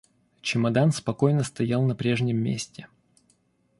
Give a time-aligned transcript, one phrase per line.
[0.41, 2.87] Чемодан спокойно стоял на прежнем месте.